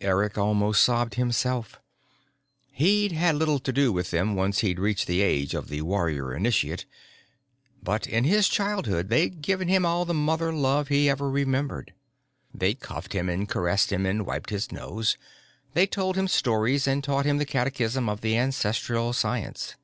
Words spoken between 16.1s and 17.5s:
him stories and taught him the